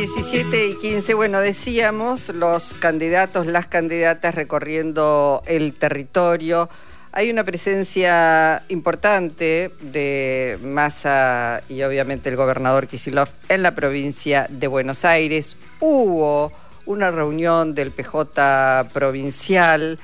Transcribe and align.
17 0.00 0.66
y 0.66 0.76
15, 0.76 1.12
bueno, 1.12 1.40
decíamos 1.40 2.30
los 2.30 2.72
candidatos, 2.72 3.46
las 3.46 3.66
candidatas 3.66 4.34
recorriendo 4.34 5.42
el 5.44 5.74
territorio. 5.74 6.70
Hay 7.12 7.30
una 7.30 7.44
presencia 7.44 8.62
importante 8.68 9.70
de 9.82 10.58
Massa 10.62 11.60
y 11.68 11.82
obviamente 11.82 12.30
el 12.30 12.36
gobernador 12.36 12.86
Kisilov 12.86 13.28
en 13.50 13.62
la 13.62 13.74
provincia 13.74 14.46
de 14.48 14.68
Buenos 14.68 15.04
Aires. 15.04 15.58
Hubo 15.80 16.50
una 16.86 17.10
reunión 17.10 17.74
del 17.74 17.90
PJ 17.90 18.88
provincial. 18.94 19.98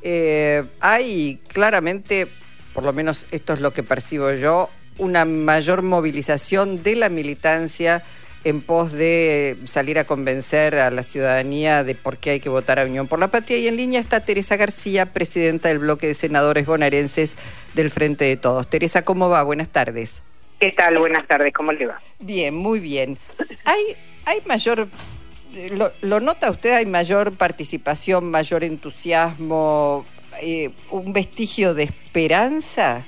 Eh, 0.00 0.64
hay 0.80 1.42
claramente, 1.48 2.26
por 2.72 2.84
lo 2.84 2.94
menos 2.94 3.26
esto 3.30 3.52
es 3.52 3.60
lo 3.60 3.70
que 3.70 3.82
percibo 3.82 4.32
yo, 4.32 4.70
una 4.96 5.26
mayor 5.26 5.82
movilización 5.82 6.82
de 6.82 6.96
la 6.96 7.10
militancia 7.10 8.02
en 8.44 8.60
pos 8.60 8.92
de 8.92 9.56
salir 9.64 9.98
a 9.98 10.04
convencer 10.04 10.76
a 10.76 10.90
la 10.90 11.02
ciudadanía 11.02 11.84
de 11.84 11.94
por 11.94 12.18
qué 12.18 12.30
hay 12.30 12.40
que 12.40 12.48
votar 12.48 12.78
a 12.78 12.84
Unión 12.84 13.08
por 13.08 13.18
la 13.18 13.28
Patria. 13.28 13.58
Y 13.58 13.68
en 13.68 13.76
línea 13.76 14.00
está 14.00 14.20
Teresa 14.20 14.56
García, 14.56 15.06
presidenta 15.06 15.68
del 15.68 15.78
bloque 15.78 16.06
de 16.06 16.14
senadores 16.14 16.66
bonaerenses 16.66 17.36
del 17.74 17.90
Frente 17.90 18.24
de 18.24 18.36
Todos. 18.36 18.68
Teresa, 18.68 19.04
¿cómo 19.04 19.28
va? 19.28 19.42
Buenas 19.42 19.68
tardes. 19.68 20.22
¿Qué 20.58 20.72
tal? 20.72 20.98
Buenas 20.98 21.26
tardes, 21.26 21.52
¿cómo 21.52 21.72
le 21.72 21.86
va? 21.86 22.00
Bien, 22.20 22.54
muy 22.54 22.78
bien. 22.78 23.18
¿Hay, 23.64 23.82
hay 24.24 24.38
mayor, 24.46 24.88
lo, 25.72 25.90
lo 26.02 26.20
nota 26.20 26.50
usted, 26.50 26.74
hay 26.74 26.86
mayor 26.86 27.32
participación, 27.32 28.30
mayor 28.30 28.62
entusiasmo, 28.62 30.04
eh, 30.40 30.70
un 30.90 31.12
vestigio 31.12 31.74
de 31.74 31.84
esperanza? 31.84 33.04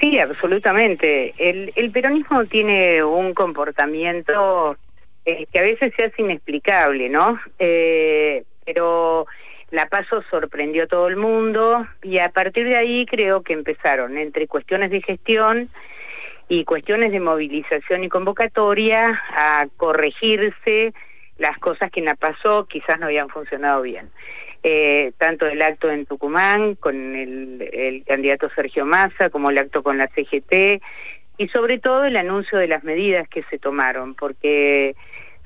Sí, 0.00 0.18
absolutamente. 0.18 1.34
El, 1.38 1.72
el 1.74 1.90
peronismo 1.90 2.44
tiene 2.44 3.02
un 3.02 3.32
comportamiento 3.32 4.76
eh, 5.24 5.46
que 5.52 5.58
a 5.58 5.62
veces 5.62 5.92
se 5.96 6.04
hace 6.04 6.22
inexplicable, 6.22 7.08
¿no? 7.08 7.40
Eh, 7.58 8.44
pero 8.64 9.26
la 9.70 9.86
paso 9.86 10.22
sorprendió 10.30 10.84
a 10.84 10.86
todo 10.86 11.08
el 11.08 11.16
mundo 11.16 11.86
y 12.02 12.18
a 12.18 12.28
partir 12.28 12.66
de 12.68 12.76
ahí 12.76 13.06
creo 13.06 13.42
que 13.42 13.54
empezaron 13.54 14.18
entre 14.18 14.46
cuestiones 14.46 14.90
de 14.90 15.02
gestión 15.02 15.68
y 16.48 16.64
cuestiones 16.64 17.10
de 17.10 17.20
movilización 17.20 18.04
y 18.04 18.08
convocatoria 18.08 19.20
a 19.30 19.66
corregirse 19.76 20.92
las 21.38 21.58
cosas 21.58 21.90
que 21.90 22.00
en 22.00 22.06
la 22.06 22.14
pasó 22.14 22.66
quizás 22.66 23.00
no 23.00 23.06
habían 23.06 23.28
funcionado 23.28 23.82
bien 23.82 24.10
eh, 24.68 25.12
tanto 25.16 25.46
el 25.46 25.62
acto 25.62 25.88
en 25.88 26.06
Tucumán 26.06 26.74
con 26.74 27.14
el, 27.14 27.70
el 27.72 28.04
candidato 28.04 28.50
Sergio 28.50 28.84
Massa 28.84 29.30
como 29.30 29.50
el 29.50 29.58
acto 29.58 29.84
con 29.84 29.96
la 29.96 30.08
CGT 30.08 30.82
y 31.38 31.48
sobre 31.52 31.78
todo 31.78 32.04
el 32.04 32.16
anuncio 32.16 32.58
de 32.58 32.66
las 32.66 32.82
medidas 32.82 33.28
que 33.28 33.44
se 33.44 33.60
tomaron, 33.60 34.16
porque 34.16 34.96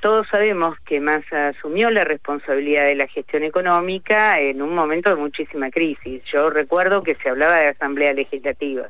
todos 0.00 0.26
sabemos 0.28 0.80
que 0.86 1.00
Massa 1.00 1.48
asumió 1.48 1.90
la 1.90 2.00
responsabilidad 2.00 2.86
de 2.86 2.94
la 2.94 3.08
gestión 3.08 3.42
económica 3.42 4.40
en 4.40 4.62
un 4.62 4.74
momento 4.74 5.10
de 5.10 5.16
muchísima 5.16 5.70
crisis. 5.70 6.22
Yo 6.32 6.48
recuerdo 6.48 7.02
que 7.02 7.16
se 7.16 7.28
hablaba 7.28 7.60
de 7.60 7.68
asamblea 7.68 8.14
legislativa. 8.14 8.86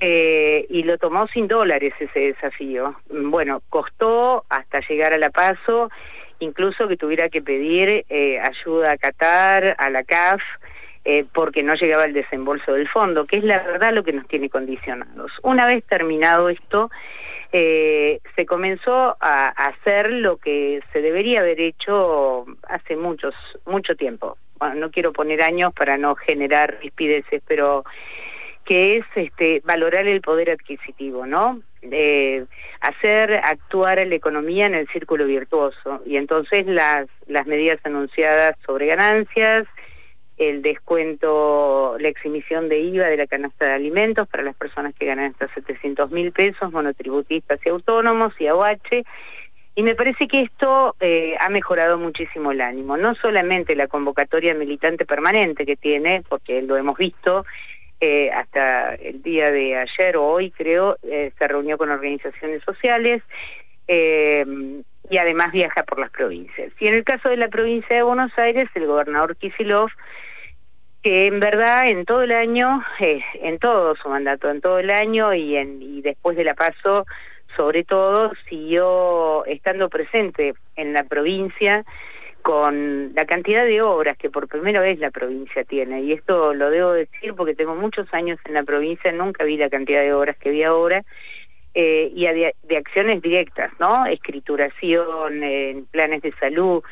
Eh, 0.00 0.64
y 0.70 0.84
lo 0.84 0.96
tomó 0.96 1.26
sin 1.28 1.48
dólares 1.48 1.92
ese 2.00 2.18
desafío. 2.18 2.94
Bueno, 3.10 3.60
costó 3.68 4.46
hasta 4.48 4.80
llegar 4.88 5.12
a 5.12 5.18
la 5.18 5.28
paso 5.28 5.90
incluso 6.44 6.86
que 6.86 6.96
tuviera 6.96 7.28
que 7.28 7.42
pedir 7.42 8.04
eh, 8.08 8.38
ayuda 8.40 8.92
a 8.92 8.96
Qatar, 8.96 9.74
a 9.78 9.90
la 9.90 10.04
CAF, 10.04 10.42
eh, 11.04 11.24
porque 11.32 11.62
no 11.62 11.74
llegaba 11.74 12.04
el 12.04 12.12
desembolso 12.12 12.72
del 12.72 12.88
fondo, 12.88 13.26
que 13.26 13.36
es 13.36 13.44
la 13.44 13.62
verdad 13.62 13.92
lo 13.92 14.04
que 14.04 14.12
nos 14.12 14.26
tiene 14.26 14.48
condicionados. 14.48 15.32
Una 15.42 15.66
vez 15.66 15.84
terminado 15.84 16.48
esto, 16.48 16.90
eh, 17.52 18.20
se 18.34 18.46
comenzó 18.46 19.16
a, 19.20 19.46
hacer 19.48 20.10
lo 20.10 20.38
que 20.38 20.82
se 20.92 21.02
debería 21.02 21.40
haber 21.40 21.60
hecho 21.60 22.46
hace 22.68 22.96
muchos, 22.96 23.34
mucho 23.66 23.96
tiempo. 23.96 24.38
Bueno, 24.58 24.76
no 24.76 24.90
quiero 24.90 25.12
poner 25.12 25.42
años 25.42 25.72
para 25.74 25.98
no 25.98 26.14
generar 26.14 26.78
rispideces, 26.80 27.42
pero 27.46 27.84
que 28.64 28.98
es 28.98 29.04
este, 29.14 29.60
valorar 29.64 30.06
el 30.06 30.20
poder 30.20 30.50
adquisitivo, 30.50 31.26
¿no? 31.26 31.60
Eh, 31.82 32.44
hacer 32.80 33.34
actuar 33.44 33.98
a 33.98 34.04
la 34.04 34.14
economía 34.14 34.66
en 34.66 34.74
el 34.74 34.88
círculo 34.88 35.26
virtuoso. 35.26 36.02
Y 36.06 36.16
entonces 36.16 36.66
las, 36.66 37.06
las 37.26 37.46
medidas 37.46 37.78
anunciadas 37.84 38.56
sobre 38.64 38.86
ganancias, 38.86 39.66
el 40.36 40.62
descuento, 40.62 41.96
la 42.00 42.08
exhibición 42.08 42.68
de 42.68 42.80
IVA 42.80 43.06
de 43.06 43.16
la 43.18 43.26
canasta 43.26 43.66
de 43.66 43.72
alimentos 43.72 44.26
para 44.28 44.42
las 44.42 44.56
personas 44.56 44.94
que 44.94 45.06
ganan 45.06 45.32
hasta 45.32 45.52
700 45.54 46.10
mil 46.10 46.32
pesos, 46.32 46.72
monotributistas 46.72 47.60
y 47.64 47.68
autónomos 47.68 48.32
y 48.40 48.46
AOH. 48.46 49.04
Y 49.76 49.82
me 49.82 49.94
parece 49.94 50.28
que 50.28 50.42
esto 50.42 50.94
eh, 51.00 51.34
ha 51.40 51.48
mejorado 51.48 51.98
muchísimo 51.98 52.52
el 52.52 52.60
ánimo, 52.60 52.96
no 52.96 53.14
solamente 53.16 53.74
la 53.74 53.88
convocatoria 53.88 54.54
militante 54.54 55.04
permanente 55.04 55.66
que 55.66 55.76
tiene, 55.76 56.22
porque 56.28 56.62
lo 56.62 56.76
hemos 56.76 56.96
visto, 56.96 57.44
eh, 58.00 58.30
hasta 58.32 58.94
el 58.96 59.22
día 59.22 59.50
de 59.50 59.76
ayer 59.76 60.16
o 60.16 60.24
hoy 60.26 60.50
creo, 60.50 60.96
eh, 61.02 61.32
se 61.38 61.48
reunió 61.48 61.78
con 61.78 61.90
organizaciones 61.90 62.62
sociales 62.64 63.22
eh, 63.88 64.44
y 65.08 65.18
además 65.18 65.52
viaja 65.52 65.82
por 65.84 65.98
las 65.98 66.10
provincias. 66.10 66.72
Y 66.80 66.88
en 66.88 66.94
el 66.94 67.04
caso 67.04 67.28
de 67.28 67.36
la 67.36 67.48
provincia 67.48 67.96
de 67.96 68.02
Buenos 68.02 68.32
Aires, 68.36 68.68
el 68.74 68.86
gobernador 68.86 69.36
Kisilov, 69.36 69.90
que 71.02 71.26
en 71.26 71.38
verdad 71.38 71.88
en 71.88 72.04
todo 72.04 72.22
el 72.22 72.32
año, 72.32 72.82
en 72.98 73.58
todo 73.58 73.94
su 73.96 74.08
mandato, 74.08 74.50
en 74.50 74.60
todo 74.60 74.78
el 74.78 74.90
año 74.90 75.34
y, 75.34 75.56
en, 75.56 75.82
y 75.82 76.00
después 76.00 76.36
de 76.36 76.44
la 76.44 76.54
paso, 76.54 77.06
sobre 77.56 77.84
todo, 77.84 78.32
siguió 78.48 79.44
estando 79.44 79.88
presente 79.88 80.54
en 80.76 80.92
la 80.92 81.04
provincia 81.04 81.84
con 82.44 83.14
la 83.14 83.24
cantidad 83.24 83.64
de 83.64 83.80
obras 83.80 84.18
que 84.18 84.28
por 84.28 84.48
primera 84.48 84.78
vez 84.78 84.98
la 84.98 85.10
provincia 85.10 85.64
tiene, 85.64 86.02
y 86.02 86.12
esto 86.12 86.52
lo 86.52 86.68
debo 86.68 86.92
decir 86.92 87.32
porque 87.34 87.54
tengo 87.54 87.74
muchos 87.74 88.06
años 88.12 88.38
en 88.44 88.52
la 88.52 88.64
provincia, 88.64 89.10
nunca 89.12 89.44
vi 89.44 89.56
la 89.56 89.70
cantidad 89.70 90.02
de 90.02 90.12
obras 90.12 90.36
que 90.36 90.50
vi 90.50 90.62
ahora, 90.62 91.02
eh, 91.72 92.12
y 92.14 92.26
de, 92.26 92.76
acciones 92.76 93.22
directas, 93.22 93.72
¿no? 93.80 94.04
Escrituración, 94.04 95.42
en 95.42 95.86
planes 95.86 96.20
de 96.20 96.32
salud. 96.32 96.82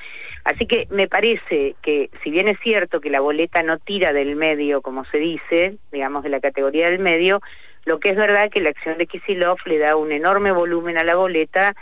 Así 0.45 0.67
que 0.67 0.89
me 0.91 1.07
parece 1.07 1.77
que, 1.83 2.09
si 2.25 2.31
bien 2.31 2.49
es 2.49 2.59
cierto 2.61 3.03
que 3.03 3.11
la 3.11 3.21
boleta 3.21 3.63
no 3.63 3.79
tira 3.79 4.15
del 4.15 4.37
medio, 4.37 4.81
como 4.81 5.05
se 5.05 5.19
dice, 5.19 5.77
digamos, 5.93 6.23
de 6.23 6.31
la 6.31 6.41
categoría 6.41 6.89
del 6.89 6.99
medio, 6.99 7.43
lo 7.85 8.01
que 8.01 8.09
es 8.09 8.17
verdad 8.17 8.51
que 8.51 8.63
la 8.63 8.71
acción 8.71 8.97
de 8.97 9.07
Kisilov 9.07 9.59
le 9.67 9.77
da 9.77 9.97
un 9.97 10.13
enorme 10.13 10.51
volumen 10.51 10.97
a 10.97 11.05
la 11.05 11.15
boleta 11.15 11.75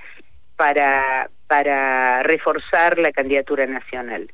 para, 0.60 1.30
para 1.46 2.22
reforzar 2.22 2.98
la 2.98 3.12
candidatura 3.12 3.64
nacional. 3.66 4.30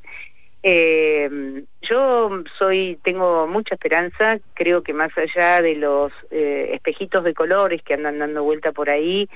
Eh, 0.61 1.63
yo 1.83 2.43
soy, 2.59 2.99
tengo 3.01 3.47
mucha 3.47 3.75
esperanza, 3.75 4.37
creo 4.53 4.83
que 4.83 4.91
más 4.91 5.11
allá 5.17 5.61
de 5.61 5.75
los 5.75 6.11
eh, 6.29 6.71
espejitos 6.73 7.23
de 7.23 7.33
colores 7.33 7.81
que 7.81 7.93
andan 7.93 8.19
dando 8.19 8.43
vuelta 8.43 8.73
por 8.73 8.89
ahí 8.89 9.29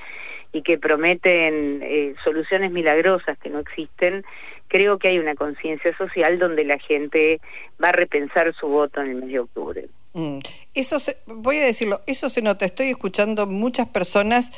y 0.52 0.60
que 0.60 0.76
prometen 0.76 1.80
eh, 1.82 2.14
soluciones 2.22 2.72
milagrosas 2.72 3.38
que 3.38 3.48
no 3.48 3.60
existen, 3.60 4.22
creo 4.68 4.98
que 4.98 5.08
hay 5.08 5.18
una 5.18 5.34
conciencia 5.34 5.96
social 5.96 6.38
donde 6.38 6.64
la 6.64 6.78
gente 6.78 7.40
va 7.82 7.88
a 7.88 7.92
repensar 7.92 8.52
su 8.54 8.66
voto 8.66 9.00
en 9.00 9.12
el 9.12 9.14
mes 9.14 9.28
de 9.30 9.38
octubre. 9.38 9.88
Mm. 10.12 10.40
Eso 10.74 10.98
voy 11.24 11.56
a 11.56 11.64
decirlo, 11.64 12.02
eso 12.06 12.28
se 12.28 12.42
nota, 12.42 12.66
estoy 12.66 12.90
escuchando 12.90 13.46
muchas 13.46 13.88
personas 13.88 14.52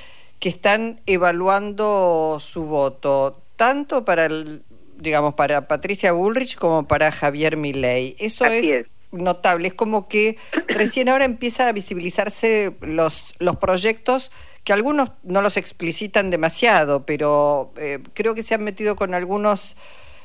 que 0.45 0.51
están 0.51 1.01
evaluando 1.07 2.37
su 2.39 2.67
voto, 2.67 3.41
tanto 3.57 4.05
para 4.05 4.27
el, 4.27 4.63
digamos, 4.99 5.33
para 5.33 5.69
Patricia 5.69 6.13
Bullrich 6.13 6.57
como 6.57 6.87
para 6.87 7.11
Javier 7.11 7.57
Milei. 7.57 8.15
Eso 8.19 8.45
es, 8.45 8.85
notable, 9.11 9.69
es 9.69 9.73
como 9.73 10.07
que 10.07 10.37
recién 10.69 11.09
ahora 11.09 11.25
empieza 11.25 11.67
a 11.67 11.73
visibilizarse 11.73 12.77
los, 12.83 13.33
los 13.39 13.57
proyectos 13.57 14.31
que 14.65 14.75
algunos 14.75 15.13
no 15.23 15.41
los 15.41 15.57
explicitan 15.57 16.29
demasiado, 16.29 17.07
pero 17.07 17.73
eh, 17.79 18.01
creo 18.13 18.35
que 18.35 18.43
se 18.43 18.55
han 18.55 18.65
metido 18.65 18.97
con 18.97 19.15
algunos 19.15 19.77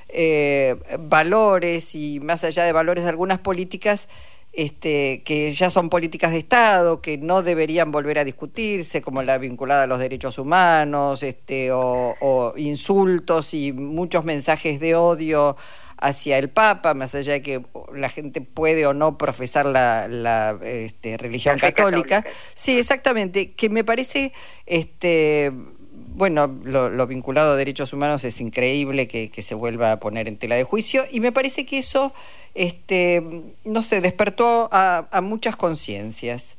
eh, 0.09 0.75
valores 0.99 1.95
y 1.95 2.19
más 2.19 2.43
allá 2.43 2.65
de 2.65 2.73
valores 2.73 3.05
de 3.05 3.09
algunas 3.09 3.39
políticas 3.39 4.09
este, 4.59 5.21
que 5.23 5.53
ya 5.53 5.69
son 5.69 5.89
políticas 5.89 6.33
de 6.33 6.39
Estado, 6.39 6.99
que 6.99 7.17
no 7.17 7.43
deberían 7.43 7.93
volver 7.93 8.19
a 8.19 8.25
discutirse, 8.25 9.01
como 9.01 9.23
la 9.23 9.37
vinculada 9.37 9.83
a 9.83 9.87
los 9.87 9.99
derechos 9.99 10.37
humanos, 10.37 11.23
este, 11.23 11.69
o, 11.71 12.53
insultos 12.57 13.53
y 13.53 13.71
muchos 13.71 14.25
mensajes 14.25 14.81
de 14.81 14.95
odio 14.95 15.55
hacia 15.95 16.37
el 16.37 16.49
Papa, 16.49 16.93
más 16.93 17.15
allá 17.15 17.33
de 17.33 17.41
que 17.41 17.61
la 17.95 18.09
gente 18.09 18.41
puede 18.41 18.85
o 18.85 18.93
no 18.93 19.17
profesar 19.17 19.65
la, 19.65 20.59
este, 20.61 21.15
religión 21.15 21.57
católica. 21.57 22.25
Sí, 22.53 22.77
exactamente, 22.77 23.53
que 23.53 23.69
me 23.69 23.85
parece, 23.85 24.33
este, 24.65 25.53
bueno, 26.15 26.47
lo, 26.63 27.07
vinculado 27.07 27.53
a 27.53 27.55
derechos 27.55 27.93
humanos 27.93 28.23
es 28.23 28.41
increíble 28.41 29.07
que, 29.07 29.29
se 29.41 29.55
vuelva 29.55 29.91
a 29.91 29.99
poner 29.99 30.27
en 30.27 30.37
tela 30.37 30.55
de 30.55 30.63
juicio 30.63 31.03
y 31.11 31.19
me 31.19 31.31
parece 31.31 31.65
que 31.65 31.79
eso 31.79 32.13
este, 32.55 33.21
no 33.63 33.81
sé, 33.81 34.01
despertó 34.01 34.69
a, 34.71 35.07
muchas 35.21 35.55
conciencias. 35.55 36.57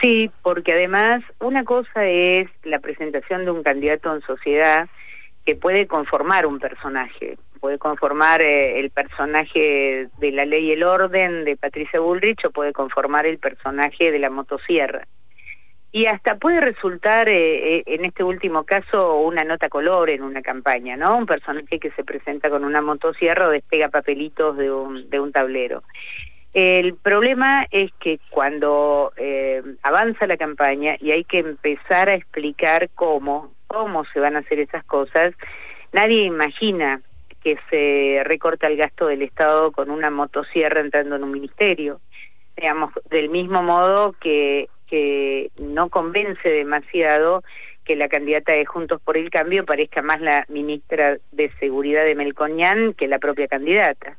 Sí, 0.00 0.30
porque 0.42 0.72
además 0.72 1.22
una 1.38 1.64
cosa 1.64 2.06
es 2.06 2.48
la 2.64 2.80
presentación 2.80 3.44
de 3.44 3.52
un 3.52 3.62
candidato 3.62 4.14
en 4.14 4.20
sociedad 4.22 4.88
que 5.46 5.54
puede 5.54 5.86
conformar 5.86 6.46
un 6.46 6.58
personaje. 6.58 7.38
Puede 7.60 7.78
conformar 7.78 8.42
eh, 8.42 8.80
el 8.80 8.90
personaje 8.90 10.08
de 10.18 10.32
la 10.32 10.44
ley 10.44 10.66
y 10.66 10.72
el 10.72 10.82
orden 10.82 11.44
de 11.44 11.56
Patricia 11.56 12.00
Bullrich 12.00 12.44
o 12.44 12.50
puede 12.50 12.72
conformar 12.72 13.26
el 13.26 13.38
personaje 13.38 14.10
de 14.10 14.18
la 14.18 14.30
motosierra. 14.30 15.06
Y 15.94 16.06
hasta 16.06 16.36
puede 16.36 16.60
resultar, 16.60 17.28
eh, 17.28 17.76
eh, 17.76 17.82
en 17.86 18.06
este 18.06 18.24
último 18.24 18.64
caso, 18.64 19.16
una 19.16 19.44
nota 19.44 19.68
color 19.68 20.08
en 20.08 20.22
una 20.22 20.40
campaña, 20.40 20.96
¿no? 20.96 21.18
Un 21.18 21.26
personaje 21.26 21.78
que 21.78 21.90
se 21.90 22.02
presenta 22.02 22.48
con 22.48 22.64
una 22.64 22.80
motosierra 22.80 23.46
o 23.46 23.50
despega 23.50 23.90
papelitos 23.90 24.56
de 24.56 24.72
un, 24.72 25.10
de 25.10 25.20
un 25.20 25.32
tablero. 25.32 25.82
El 26.54 26.94
problema 26.94 27.66
es 27.70 27.90
que 28.00 28.20
cuando 28.30 29.12
avanza 29.82 30.26
la 30.26 30.36
campaña 30.36 30.96
y 31.00 31.10
hay 31.10 31.24
que 31.24 31.38
empezar 31.38 32.10
a 32.10 32.14
explicar 32.14 32.90
cómo, 32.94 33.52
cómo 33.66 34.04
se 34.12 34.20
van 34.20 34.36
a 34.36 34.40
hacer 34.40 34.60
esas 34.60 34.84
cosas, 34.84 35.34
nadie 35.92 36.24
imagina 36.24 37.00
que 37.42 37.58
se 37.70 38.22
recorta 38.24 38.66
el 38.66 38.76
gasto 38.76 39.06
del 39.06 39.22
Estado 39.22 39.72
con 39.72 39.90
una 39.90 40.10
motosierra 40.10 40.80
entrando 40.80 41.16
en 41.16 41.24
un 41.24 41.32
ministerio. 41.32 42.00
Digamos, 42.54 42.92
del 43.10 43.30
mismo 43.30 43.62
modo 43.62 44.14
que, 44.20 44.68
que 44.92 45.50
no 45.58 45.88
convence 45.88 46.46
demasiado 46.46 47.42
que 47.82 47.96
la 47.96 48.10
candidata 48.10 48.52
de 48.52 48.66
Juntos 48.66 49.00
por 49.00 49.16
el 49.16 49.30
Cambio 49.30 49.64
parezca 49.64 50.02
más 50.02 50.20
la 50.20 50.44
ministra 50.50 51.16
de 51.30 51.50
Seguridad 51.58 52.04
de 52.04 52.14
Melconian 52.14 52.92
que 52.92 53.08
la 53.08 53.18
propia 53.18 53.48
candidata. 53.48 54.18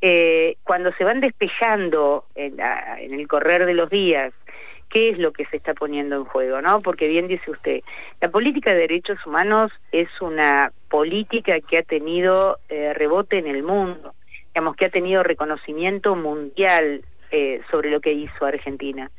Eh, 0.00 0.56
cuando 0.64 0.94
se 0.94 1.04
van 1.04 1.20
despejando 1.20 2.24
en, 2.34 2.56
en 2.58 3.20
el 3.20 3.28
correr 3.28 3.66
de 3.66 3.74
los 3.74 3.90
días 3.90 4.32
qué 4.88 5.10
es 5.10 5.18
lo 5.18 5.34
que 5.34 5.44
se 5.44 5.58
está 5.58 5.74
poniendo 5.74 6.16
en 6.16 6.24
juego, 6.24 6.62
¿no? 6.62 6.80
Porque 6.80 7.06
bien 7.06 7.28
dice 7.28 7.50
usted, 7.50 7.82
la 8.22 8.30
política 8.30 8.72
de 8.72 8.80
derechos 8.80 9.18
humanos 9.26 9.70
es 9.92 10.08
una 10.22 10.72
política 10.88 11.60
que 11.60 11.76
ha 11.76 11.82
tenido 11.82 12.60
eh, 12.70 12.94
rebote 12.94 13.36
en 13.36 13.46
el 13.46 13.62
mundo, 13.62 14.14
digamos 14.54 14.74
que 14.74 14.86
ha 14.86 14.90
tenido 14.90 15.22
reconocimiento 15.22 16.16
mundial 16.16 17.04
eh, 17.30 17.60
sobre 17.70 17.90
lo 17.90 18.00
que 18.00 18.14
hizo 18.14 18.46
Argentina. 18.46 19.10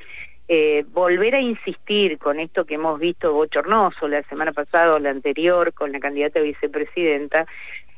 Eh, 0.51 0.83
volver 0.93 1.35
a 1.35 1.39
insistir 1.39 2.17
con 2.17 2.39
esto 2.39 2.65
que 2.65 2.73
hemos 2.73 2.99
visto 2.99 3.31
bochornoso 3.31 4.07
la 4.07 4.23
semana 4.23 4.51
pasada 4.51 4.95
o 4.95 4.99
la 4.99 5.11
anterior 5.11 5.73
con 5.73 5.91
la 5.91 5.99
candidata 5.99 6.39
vicepresidenta, 6.39 7.45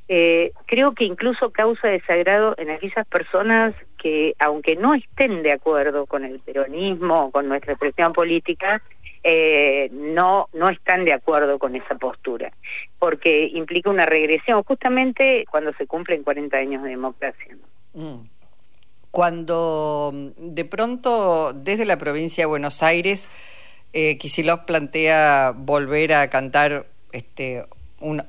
eh, 0.09 0.51
creo 0.65 0.93
que 0.93 1.05
incluso 1.05 1.51
causa 1.51 1.87
desagrado 1.87 2.53
en 2.57 2.69
aquellas 2.69 3.07
personas 3.07 3.73
que, 3.97 4.35
aunque 4.37 4.75
no 4.75 4.93
estén 4.93 5.43
de 5.43 5.53
acuerdo 5.53 6.05
con 6.05 6.25
el 6.25 6.41
peronismo 6.41 7.27
o 7.27 7.31
con 7.31 7.47
nuestra 7.47 7.71
expresión 7.71 8.11
política, 8.11 8.81
eh, 9.23 9.89
no, 9.93 10.49
no 10.51 10.67
están 10.67 11.05
de 11.05 11.13
acuerdo 11.13 11.57
con 11.57 11.77
esa 11.77 11.95
postura, 11.95 12.51
porque 12.99 13.49
implica 13.53 13.89
una 13.89 14.05
regresión 14.05 14.61
justamente 14.63 15.45
cuando 15.49 15.71
se 15.73 15.87
cumplen 15.87 16.23
40 16.23 16.57
años 16.57 16.83
de 16.83 16.89
democracia. 16.89 17.55
Mm. 17.93 18.40
Cuando 19.11 20.11
mm, 20.13 20.53
de 20.53 20.65
pronto 20.65 21.53
desde 21.53 21.85
la 21.85 21.97
provincia 21.97 22.43
de 22.43 22.47
Buenos 22.47 22.81
Aires 22.81 23.27
eh, 23.93 24.17
plantea 24.65 25.53
volver 25.55 26.13
a 26.13 26.29
cantar 26.29 26.85
este 27.11 27.65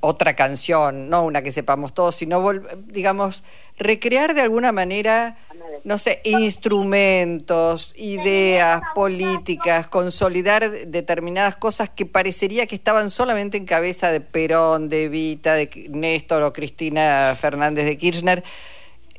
otra 0.00 0.34
canción, 0.34 1.08
no 1.08 1.24
una 1.24 1.42
que 1.42 1.50
sepamos 1.50 1.94
todos, 1.94 2.16
sino, 2.16 2.52
digamos, 2.88 3.42
recrear 3.78 4.34
de 4.34 4.42
alguna 4.42 4.70
manera, 4.70 5.38
no 5.84 5.98
sé, 5.98 6.20
instrumentos, 6.24 7.94
ideas, 7.96 8.82
políticas, 8.94 9.86
consolidar 9.88 10.70
determinadas 10.70 11.56
cosas 11.56 11.88
que 11.88 12.04
parecería 12.04 12.66
que 12.66 12.74
estaban 12.74 13.08
solamente 13.08 13.56
en 13.56 13.64
cabeza 13.64 14.10
de 14.10 14.20
Perón, 14.20 14.88
de 14.88 15.08
Vita, 15.08 15.54
de 15.54 15.88
Néstor 15.90 16.42
o 16.42 16.52
Cristina 16.52 17.34
Fernández 17.40 17.86
de 17.86 17.96
Kirchner. 17.96 18.44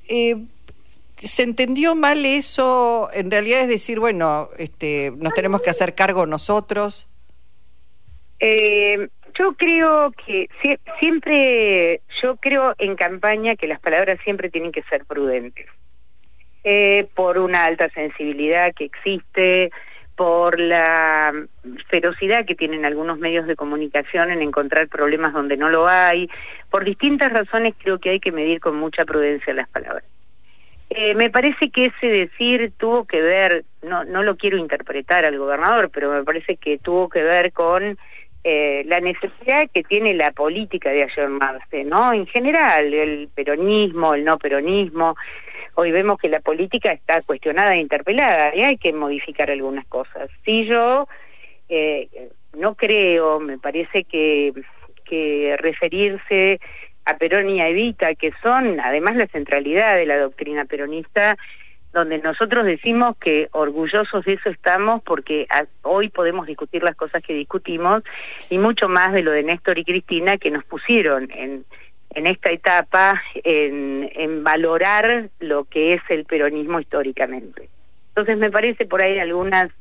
Eh, 0.07 0.37
¿Se 1.23 1.43
entendió 1.43 1.95
mal 1.95 2.25
eso? 2.25 3.09
En 3.13 3.31
realidad 3.31 3.61
es 3.61 3.69
decir, 3.69 3.99
bueno, 3.99 4.49
este, 4.57 5.11
nos 5.17 5.33
tenemos 5.33 5.61
que 5.61 5.69
hacer 5.69 5.95
cargo 5.95 6.25
nosotros. 6.25 7.07
Eh, 8.39 9.07
yo 9.39 9.53
creo 9.53 10.11
que 10.11 10.49
siempre, 10.99 12.01
yo 12.21 12.35
creo 12.35 12.75
en 12.77 12.95
campaña 12.95 13.55
que 13.55 13.67
las 13.67 13.79
palabras 13.79 14.19
siempre 14.23 14.49
tienen 14.49 14.73
que 14.73 14.83
ser 14.83 15.05
prudentes. 15.05 15.67
Eh, 16.65 17.07
por 17.15 17.37
una 17.39 17.65
alta 17.65 17.89
sensibilidad 17.89 18.73
que 18.73 18.85
existe, 18.85 19.71
por 20.15 20.59
la 20.59 21.33
ferocidad 21.89 22.45
que 22.45 22.55
tienen 22.55 22.85
algunos 22.85 23.17
medios 23.17 23.47
de 23.47 23.55
comunicación 23.55 24.29
en 24.29 24.41
encontrar 24.41 24.87
problemas 24.87 25.33
donde 25.33 25.57
no 25.57 25.69
lo 25.69 25.87
hay, 25.87 26.29
por 26.69 26.83
distintas 26.83 27.31
razones 27.31 27.73
creo 27.81 27.99
que 27.99 28.11
hay 28.11 28.19
que 28.19 28.31
medir 28.31 28.59
con 28.59 28.75
mucha 28.75 29.05
prudencia 29.05 29.53
las 29.53 29.69
palabras. 29.69 30.03
Eh, 30.95 31.15
me 31.15 31.31
parece 31.31 31.71
que 31.71 31.85
ese 31.85 32.07
decir 32.07 32.71
tuvo 32.77 33.05
que 33.05 33.19
ver, 33.19 33.65
no, 33.81 34.03
no 34.03 34.21
lo 34.21 34.37
quiero 34.37 34.57
interpretar 34.57 35.25
al 35.25 35.39
gobernador, 35.39 35.89
pero 35.89 36.11
me 36.11 36.23
parece 36.23 36.57
que 36.57 36.77
tuvo 36.77 37.09
que 37.09 37.23
ver 37.23 37.51
con 37.51 37.97
eh, 38.43 38.83
la 38.85 38.99
necesidad 38.99 39.69
que 39.73 39.83
tiene 39.83 40.13
la 40.13 40.31
política 40.31 40.91
de 40.91 41.03
ayornarse, 41.03 41.83
¿no? 41.83 42.13
En 42.13 42.27
general, 42.27 42.93
el 42.93 43.29
peronismo, 43.33 44.13
el 44.13 44.23
no 44.23 44.37
peronismo. 44.37 45.15
Hoy 45.73 45.91
vemos 45.91 46.19
que 46.19 46.29
la 46.29 46.41
política 46.41 46.91
está 46.91 47.21
cuestionada 47.21 47.73
e 47.73 47.79
interpelada 47.79 48.55
y 48.55 48.61
hay 48.61 48.77
que 48.77 48.93
modificar 48.93 49.49
algunas 49.49 49.87
cosas. 49.87 50.29
Si 50.45 50.65
yo 50.65 51.07
eh, 51.69 52.07
no 52.55 52.75
creo, 52.75 53.39
me 53.39 53.57
parece 53.57 54.03
que, 54.03 54.53
que 55.05 55.55
referirse 55.57 56.59
a 57.05 57.17
Perón 57.17 57.49
y 57.49 57.61
a 57.61 57.69
Evita, 57.69 58.15
que 58.15 58.31
son 58.41 58.79
además 58.79 59.15
la 59.15 59.27
centralidad 59.27 59.95
de 59.95 60.05
la 60.05 60.17
doctrina 60.17 60.65
peronista, 60.65 61.37
donde 61.91 62.17
nosotros 62.17 62.65
decimos 62.65 63.15
que 63.17 63.49
orgullosos 63.51 64.25
de 64.25 64.33
eso 64.33 64.49
estamos 64.49 65.03
porque 65.03 65.45
hoy 65.83 66.09
podemos 66.09 66.47
discutir 66.47 66.81
las 66.81 66.95
cosas 66.95 67.21
que 67.21 67.33
discutimos 67.33 68.03
y 68.49 68.57
mucho 68.57 68.89
más 68.89 69.13
de 69.13 69.21
lo 69.21 69.31
de 69.31 69.43
Néstor 69.43 69.77
y 69.77 69.85
Cristina 69.85 70.37
que 70.37 70.49
nos 70.49 70.63
pusieron 70.63 71.29
en, 71.31 71.65
en 72.15 72.27
esta 72.27 72.51
etapa 72.51 73.21
en, 73.35 74.09
en 74.15 74.43
valorar 74.43 75.29
lo 75.39 75.65
que 75.65 75.93
es 75.93 76.01
el 76.09 76.25
peronismo 76.25 76.79
históricamente. 76.79 77.69
Entonces 78.09 78.37
me 78.37 78.49
parece 78.49 78.85
por 78.85 79.03
ahí 79.03 79.19
algunas 79.19 79.71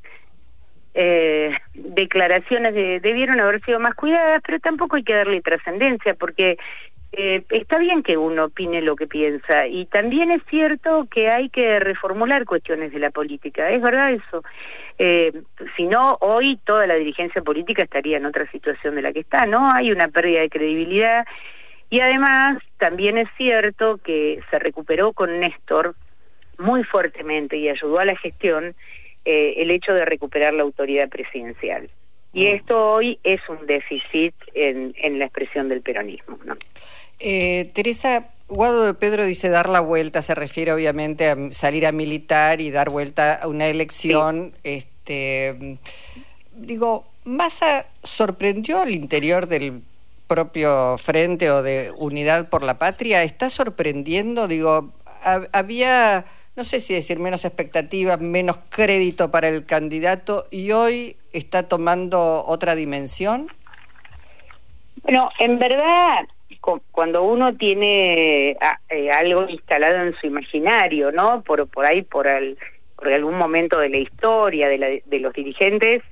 eh, 0.95 1.57
declaraciones 1.73 2.75
de, 2.75 3.01
debieron 3.01 3.41
haber 3.41 3.63
sido 3.63 3.81
más 3.81 3.95
cuidadas, 3.95 4.43
pero 4.45 4.61
tampoco 4.61 4.97
hay 4.97 5.03
que 5.03 5.15
darle 5.15 5.41
trascendencia 5.41 6.15
porque 6.15 6.59
eh, 7.13 7.45
está 7.51 7.79
bien 7.79 8.03
que 8.03 8.17
uno 8.17 8.47
opine 8.47 8.81
lo 8.81 8.97
que 8.97 9.07
piensa 9.07 9.67
y 9.67 9.85
también 9.87 10.31
es 10.31 10.43
cierto 10.49 11.07
que 11.11 11.29
hay 11.29 11.51
que 11.51 11.79
reformular 11.79 12.47
cuestiones 12.47 12.91
de 12.91 12.99
la 12.99 13.11
política, 13.11 13.71
es 13.71 13.83
verdad 13.83 14.13
eso. 14.13 14.43
Eh, 14.99 15.33
si 15.77 15.85
no, 15.85 16.17
hoy 16.21 16.59
toda 16.65 16.87
la 16.87 16.95
dirigencia 16.95 17.43
política 17.43 17.83
estaría 17.83 18.17
en 18.17 18.25
otra 18.25 18.51
situación 18.51 18.95
de 18.95 19.03
la 19.03 19.13
que 19.13 19.21
está, 19.21 19.45
¿no? 19.45 19.71
Hay 19.75 19.93
una 19.93 20.09
pérdida 20.09 20.41
de 20.41 20.49
credibilidad 20.49 21.27
y 21.91 22.01
además 22.01 22.63
también 22.79 23.19
es 23.19 23.29
cierto 23.37 23.99
que 23.99 24.41
se 24.51 24.59
recuperó 24.59 25.13
con 25.13 25.39
Néstor 25.39 25.95
muy 26.57 26.83
fuertemente 26.85 27.59
y 27.59 27.69
ayudó 27.69 27.99
a 27.99 28.07
la 28.07 28.17
gestión 28.17 28.75
eh, 29.27 29.55
el 29.59 29.71
hecho 29.71 29.93
de 29.93 30.07
recuperar 30.07 30.55
la 30.55 30.63
autoridad 30.63 31.11
presidencial. 31.11 31.91
Y 32.33 32.45
mm. 32.45 32.55
esto 32.57 32.93
hoy 32.93 33.19
es 33.25 33.41
un 33.49 33.67
déficit 33.67 34.35
en, 34.55 34.95
en 34.99 35.19
la 35.19 35.27
expresión 35.27 35.69
del 35.69 35.83
peronismo, 35.83 36.39
¿no? 36.45 36.57
Eh, 37.19 37.71
Teresa, 37.73 38.31
Guado 38.49 38.85
de 38.85 38.95
Pedro 38.95 39.25
dice 39.25 39.49
dar 39.49 39.69
la 39.69 39.81
vuelta, 39.81 40.23
se 40.23 40.35
refiere 40.35 40.73
obviamente 40.73 41.29
a 41.29 41.37
salir 41.53 41.87
a 41.87 41.93
militar 41.93 42.61
y 42.61 42.71
dar 42.71 42.91
vuelta 42.91 43.35
a 43.35 43.49
una 43.49 43.69
elección. 43.69 44.53
Este, 44.65 45.79
digo, 46.55 47.07
¿Massa 47.25 47.87
sorprendió 48.03 48.81
al 48.81 48.91
interior 48.91 49.47
del 49.47 49.83
propio 50.27 50.99
frente 50.99 51.51
o 51.53 51.63
de 51.63 51.93
Unidad 51.97 52.49
por 52.49 52.65
la 52.65 52.79
Patria? 52.79 53.23
¿Está 53.23 53.49
sorprendiendo? 53.49 54.49
Digo, 54.49 54.93
había, 55.53 56.25
no 56.57 56.65
sé 56.65 56.81
si 56.81 56.95
decir 56.95 57.21
menos 57.21 57.45
expectativas, 57.45 58.21
menos 58.21 58.59
crédito 58.71 59.31
para 59.31 59.47
el 59.47 59.65
candidato 59.65 60.49
y 60.51 60.73
hoy 60.73 61.17
está 61.33 61.69
tomando 61.69 62.45
otra 62.47 62.75
dimensión. 62.75 63.49
Bueno, 65.03 65.31
en 65.39 65.59
verdad 65.59 66.27
cuando 66.91 67.25
uno 67.25 67.57
tiene 67.57 68.57
eh, 68.89 69.11
algo 69.11 69.49
instalado 69.49 70.07
en 70.07 70.15
su 70.15 70.27
imaginario, 70.27 71.11
¿no? 71.11 71.43
Por, 71.43 71.69
por 71.69 71.85
ahí, 71.85 72.03
por, 72.03 72.29
por 72.97 73.13
algún 73.13 73.37
momento 73.37 73.79
de 73.79 73.89
la 73.89 73.99
historia 73.99 74.69
de, 74.69 75.03
de 75.05 75.19
los 75.19 75.33
dirigentes, 75.33 76.03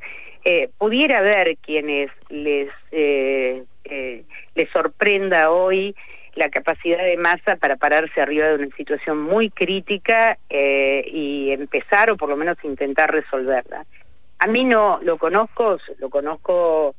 eh, 0.44 0.68
pudiera 0.78 1.20
ver 1.20 1.56
quienes 1.58 2.10
les, 2.28 2.68
eh, 2.90 3.62
les 4.54 4.70
sorprenda 4.70 5.50
hoy 5.50 5.94
la 6.34 6.48
capacidad 6.48 7.02
de 7.04 7.16
masa 7.16 7.56
para 7.56 7.76
pararse 7.76 8.20
arriba 8.20 8.48
de 8.48 8.54
una 8.54 8.76
situación 8.76 9.20
muy 9.20 9.50
crítica 9.50 10.38
y 10.48 11.50
empezar 11.50 12.10
o 12.10 12.16
por 12.16 12.28
lo 12.28 12.36
menos 12.36 12.56
intentar 12.62 13.10
resolverla. 13.10 13.84
A 14.40 14.46
mí 14.46 14.64
no 14.64 14.98
lo 15.02 15.18
conozco, 15.18 15.76
lo 15.98 16.08
conozco 16.08 16.94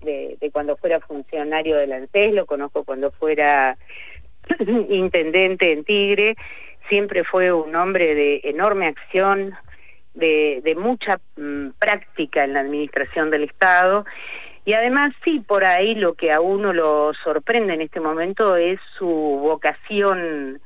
de, 0.00 0.38
cuando 0.52 0.76
fuera 0.76 1.00
funcionario 1.00 1.76
del 1.76 1.92
ANSES, 1.92 2.32
lo 2.32 2.46
conozco 2.46 2.84
cuando 2.84 3.10
fuera 3.10 3.76
intendente 4.88 5.72
en 5.72 5.84
Tigre, 5.84 6.36
siempre 6.88 7.24
fue 7.24 7.52
un 7.52 7.74
hombre 7.74 8.14
de 8.14 8.40
enorme 8.44 8.86
acción, 8.86 9.54
de, 10.14 10.60
de 10.62 10.76
mucha 10.76 11.18
mm, 11.36 11.70
práctica 11.80 12.44
en 12.44 12.52
la 12.52 12.60
administración 12.60 13.30
del 13.30 13.42
Estado. 13.42 14.04
Y 14.64 14.74
además, 14.74 15.12
sí, 15.24 15.40
por 15.40 15.64
ahí 15.64 15.96
lo 15.96 16.14
que 16.14 16.30
a 16.30 16.40
uno 16.40 16.72
lo 16.72 17.12
sorprende 17.14 17.74
en 17.74 17.80
este 17.80 17.98
momento 17.98 18.54
es 18.54 18.78
su 18.96 19.08
vocación, 19.08 20.60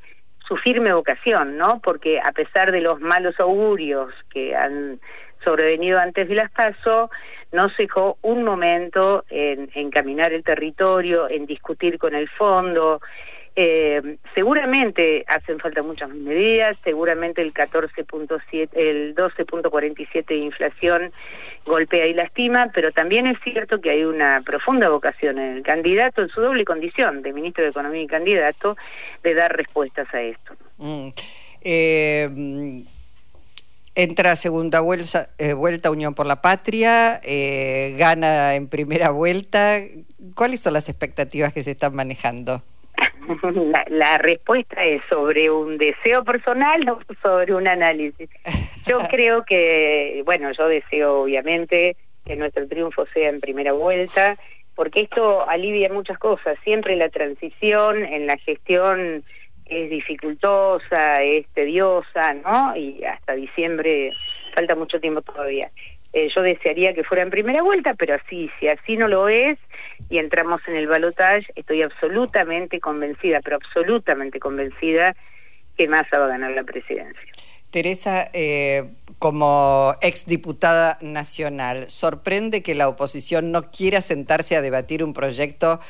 su 0.46 0.56
firme 0.58 0.92
vocación, 0.92 1.56
¿no? 1.56 1.80
Porque 1.82 2.20
a 2.20 2.32
pesar 2.32 2.70
de 2.70 2.82
los 2.82 3.00
malos 3.00 3.34
augurios 3.40 4.12
que 4.30 4.54
han 4.54 5.00
sobrevenido 5.42 5.98
antes 5.98 6.28
de 6.28 6.34
las 6.34 6.50
PASO, 6.50 7.10
no 7.52 7.68
se 7.70 7.84
dejó 7.84 8.18
un 8.22 8.44
momento 8.44 9.24
en, 9.30 9.70
en 9.74 9.90
caminar 9.90 10.32
el 10.32 10.44
territorio, 10.44 11.28
en 11.28 11.46
discutir 11.46 11.98
con 11.98 12.14
el 12.14 12.28
fondo, 12.28 13.00
eh, 13.60 14.18
seguramente 14.36 15.24
hacen 15.26 15.58
falta 15.58 15.82
muchas 15.82 16.10
medidas, 16.10 16.76
seguramente 16.84 17.42
el 17.42 17.52
14.7, 17.52 18.68
el 18.72 19.16
12.47 19.16 20.26
de 20.26 20.36
inflación 20.36 21.12
golpea 21.66 22.06
y 22.06 22.14
lastima, 22.14 22.70
pero 22.72 22.92
también 22.92 23.26
es 23.26 23.36
cierto 23.42 23.80
que 23.80 23.90
hay 23.90 24.04
una 24.04 24.42
profunda 24.46 24.88
vocación 24.90 25.40
en 25.40 25.56
el 25.56 25.62
candidato, 25.64 26.22
en 26.22 26.28
su 26.28 26.40
doble 26.40 26.64
condición 26.64 27.20
de 27.22 27.32
ministro 27.32 27.64
de 27.64 27.70
Economía 27.70 28.02
y 28.02 28.06
candidato, 28.06 28.76
de 29.24 29.34
dar 29.34 29.56
respuestas 29.56 30.06
a 30.14 30.22
esto. 30.22 30.54
Mm. 30.76 31.08
Eh, 31.60 32.28
entra 33.98 34.36
segunda 34.36 34.80
vuelta, 34.80 35.30
eh, 35.38 35.54
vuelta 35.54 35.90
Unión 35.90 36.14
por 36.14 36.24
la 36.24 36.40
Patria, 36.40 37.20
eh, 37.24 37.96
gana 37.98 38.54
en 38.54 38.68
primera 38.68 39.10
vuelta. 39.10 39.80
¿Cuáles 40.36 40.60
son 40.60 40.74
las 40.74 40.88
expectativas 40.88 41.52
que 41.52 41.64
se 41.64 41.72
están 41.72 41.96
manejando? 41.96 42.62
la, 43.88 44.18
respuesta 44.18 44.84
es 44.84 45.02
sobre 45.10 45.50
un 45.50 45.78
deseo 45.78 46.22
personal 46.22 46.88
o 46.88 47.00
sobre 47.20 47.52
un 47.54 47.66
análisis. 47.66 48.30
Yo 48.86 48.98
creo 49.10 49.44
que, 49.44 50.22
bueno, 50.24 50.52
yo 50.52 50.68
deseo 50.68 51.22
obviamente 51.22 51.96
que 52.24 52.36
nuestro 52.36 52.68
triunfo 52.68 53.04
sea 53.12 53.30
en 53.30 53.40
primera 53.40 53.72
vuelta, 53.72 54.38
porque 54.76 55.00
esto 55.00 55.48
alivia 55.48 55.92
muchas 55.92 56.18
cosas. 56.18 56.56
Siempre 56.62 56.94
la 56.94 57.08
transición 57.08 58.04
en 58.04 58.28
la 58.28 58.36
gestión 58.36 59.24
es 59.68 59.90
dificultosa, 59.90 61.22
es 61.22 61.46
tediosa, 61.54 62.34
¿no? 62.34 62.76
Y 62.76 63.04
hasta 63.04 63.34
diciembre 63.34 64.12
falta 64.54 64.74
mucho 64.74 65.00
tiempo 65.00 65.22
todavía. 65.22 65.70
Eh, 66.12 66.28
yo 66.34 66.42
desearía 66.42 66.94
que 66.94 67.04
fuera 67.04 67.22
en 67.22 67.30
primera 67.30 67.62
vuelta, 67.62 67.94
pero 67.94 68.14
así, 68.14 68.50
si 68.58 68.68
así 68.68 68.96
no 68.96 69.08
lo 69.08 69.28
es 69.28 69.58
y 70.08 70.18
entramos 70.18 70.60
en 70.66 70.76
el 70.76 70.86
balotaje, 70.86 71.46
estoy 71.54 71.82
absolutamente 71.82 72.80
convencida, 72.80 73.40
pero 73.42 73.56
absolutamente 73.56 74.40
convencida 74.40 75.14
que 75.76 75.86
Massa 75.86 76.18
va 76.18 76.24
a 76.24 76.28
ganar 76.28 76.52
la 76.52 76.64
presidencia. 76.64 77.32
Teresa, 77.70 78.30
eh, 78.32 78.84
como 79.18 79.94
exdiputada 80.00 80.96
nacional, 81.02 81.90
¿sorprende 81.90 82.62
que 82.62 82.74
la 82.74 82.88
oposición 82.88 83.52
no 83.52 83.70
quiera 83.70 84.00
sentarse 84.00 84.56
a 84.56 84.62
debatir 84.62 85.04
un 85.04 85.12
proyecto 85.12 85.80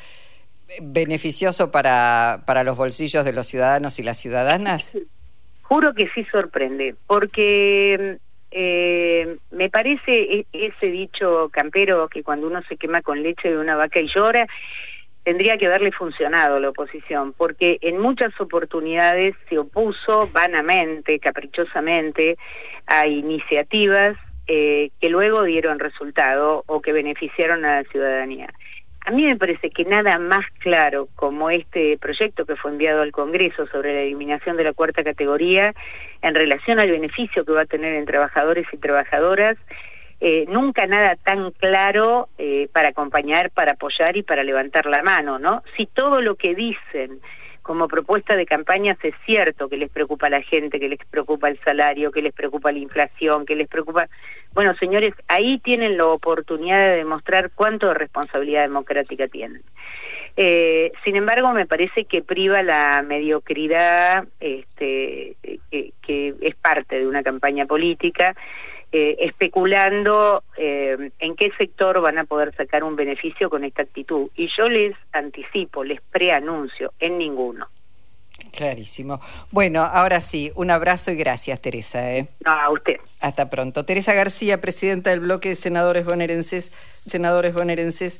beneficioso 0.81 1.71
para, 1.71 2.43
para 2.45 2.63
los 2.63 2.77
bolsillos 2.77 3.25
de 3.25 3.33
los 3.33 3.47
ciudadanos 3.47 3.99
y 3.99 4.03
las 4.03 4.17
ciudadanas? 4.17 4.97
Juro 5.63 5.93
que 5.93 6.09
sí 6.09 6.25
sorprende, 6.31 6.95
porque 7.07 8.17
eh, 8.51 9.37
me 9.51 9.69
parece 9.69 10.21
e-, 10.39 10.45
ese 10.51 10.89
dicho 10.89 11.49
campero 11.51 12.07
que 12.07 12.23
cuando 12.23 12.47
uno 12.47 12.61
se 12.67 12.77
quema 12.77 13.01
con 13.01 13.21
leche 13.21 13.49
de 13.49 13.57
una 13.57 13.75
vaca 13.75 13.99
y 13.99 14.07
llora, 14.07 14.47
tendría 15.23 15.57
que 15.57 15.67
haberle 15.67 15.91
funcionado 15.91 16.55
a 16.55 16.59
la 16.59 16.69
oposición, 16.69 17.33
porque 17.33 17.77
en 17.81 17.99
muchas 17.99 18.39
oportunidades 18.39 19.35
se 19.47 19.59
opuso 19.59 20.29
vanamente, 20.33 21.19
caprichosamente, 21.19 22.37
a 22.87 23.05
iniciativas 23.05 24.17
eh, 24.47 24.89
que 24.99 25.09
luego 25.09 25.43
dieron 25.43 25.77
resultado 25.77 26.63
o 26.65 26.81
que 26.81 26.91
beneficiaron 26.91 27.63
a 27.65 27.81
la 27.81 27.89
ciudadanía. 27.89 28.49
A 29.05 29.11
mí 29.11 29.25
me 29.25 29.37
parece 29.37 29.69
que 29.71 29.85
nada 29.85 30.19
más 30.19 30.45
claro 30.59 31.07
como 31.15 31.49
este 31.49 31.97
proyecto 31.97 32.45
que 32.45 32.55
fue 32.55 32.71
enviado 32.71 33.01
al 33.01 33.11
Congreso 33.11 33.65
sobre 33.67 33.93
la 33.93 34.01
eliminación 34.01 34.57
de 34.57 34.65
la 34.65 34.73
cuarta 34.73 35.03
categoría 35.03 35.73
en 36.21 36.35
relación 36.35 36.79
al 36.79 36.91
beneficio 36.91 37.45
que 37.45 37.53
va 37.53 37.61
a 37.61 37.65
tener 37.65 37.93
en 37.93 38.05
trabajadores 38.05 38.67
y 38.71 38.77
trabajadoras, 38.77 39.57
eh, 40.21 40.45
nunca 40.49 40.85
nada 40.85 41.15
tan 41.15 41.51
claro 41.51 42.27
eh, 42.37 42.67
para 42.73 42.89
acompañar, 42.89 43.51
para 43.51 43.71
apoyar 43.71 44.17
y 44.17 44.23
para 44.23 44.43
levantar 44.43 44.85
la 44.85 45.01
mano, 45.01 45.39
¿no? 45.39 45.63
Si 45.77 45.85
todo 45.85 46.21
lo 46.21 46.35
que 46.35 46.53
dicen 46.55 47.21
como 47.69 47.87
propuesta 47.87 48.35
de 48.35 48.47
campañas 48.47 48.97
es 49.03 49.13
cierto 49.27 49.69
que 49.69 49.77
les 49.77 49.91
preocupa 49.91 50.25
a 50.25 50.31
la 50.31 50.41
gente, 50.41 50.79
que 50.79 50.89
les 50.89 50.97
preocupa 51.05 51.49
el 51.49 51.59
salario, 51.59 52.11
que 52.11 52.23
les 52.23 52.33
preocupa 52.33 52.71
la 52.71 52.79
inflación, 52.79 53.45
que 53.45 53.55
les 53.55 53.67
preocupa... 53.67 54.09
Bueno, 54.55 54.73
señores, 54.77 55.13
ahí 55.27 55.59
tienen 55.59 55.95
la 55.95 56.07
oportunidad 56.07 56.87
de 56.87 56.95
demostrar 56.95 57.51
cuánto 57.53 57.89
de 57.89 57.93
responsabilidad 57.93 58.63
democrática 58.63 59.27
tienen. 59.27 59.61
Eh, 60.35 60.91
sin 61.03 61.15
embargo, 61.15 61.51
me 61.51 61.67
parece 61.67 62.05
que 62.05 62.23
priva 62.23 62.63
la 62.63 63.03
mediocridad 63.03 64.27
este, 64.39 65.35
que 66.01 66.33
es 66.41 66.55
parte 66.55 66.97
de 66.97 67.05
una 67.05 67.21
campaña 67.21 67.67
política 67.67 68.35
eh, 68.91 69.17
especulando 69.19 70.43
eh, 70.57 71.11
en 71.19 71.35
qué 71.35 71.51
sector 71.57 72.01
van 72.01 72.17
a 72.17 72.23
poder 72.23 72.55
sacar 72.55 72.83
un 72.83 72.95
beneficio 72.95 73.49
con 73.49 73.63
esta 73.63 73.83
actitud. 73.83 74.29
Y 74.35 74.49
yo 74.57 74.65
les 74.65 74.95
anticipo, 75.11 75.83
les 75.83 76.01
preanuncio, 76.01 76.93
en 76.99 77.17
ninguno. 77.17 77.67
Clarísimo. 78.51 79.21
Bueno, 79.51 79.81
ahora 79.81 80.21
sí, 80.21 80.51
un 80.55 80.71
abrazo 80.71 81.11
y 81.11 81.15
gracias, 81.15 81.61
Teresa. 81.61 82.11
¿eh? 82.11 82.27
a 82.45 82.71
usted. 82.71 82.97
Hasta 83.19 83.49
pronto. 83.49 83.85
Teresa 83.85 84.13
García, 84.13 84.59
presidenta 84.59 85.11
del 85.11 85.19
bloque 85.19 85.49
de 85.49 85.55
senadores 85.55 86.05
bonaerenses, 86.05 86.71
senadores 87.05 87.53
bonaerenses. 87.53 88.17